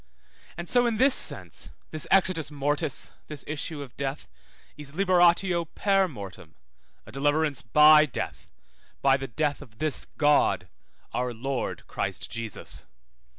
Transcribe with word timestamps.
And 0.57 0.67
so 0.67 0.87
in 0.87 0.97
this 0.97 1.13
sense, 1.13 1.69
this 1.91 2.07
exitus 2.11 2.49
mortis, 2.49 3.11
this 3.27 3.43
issue 3.45 3.83
of 3.83 3.95
death, 3.97 4.27
is 4.75 4.93
liberatio 4.93 5.67
per 5.75 6.07
mortem, 6.07 6.55
a 7.05 7.11
deliverance 7.11 7.61
by 7.61 8.07
death, 8.07 8.47
by 9.03 9.15
the 9.15 9.27
death 9.27 9.61
of 9.61 9.77
this 9.77 10.05
God, 10.17 10.67
our 11.13 11.35
Lord 11.35 11.85
Christ 11.85 12.31
Jesus. 12.31 12.87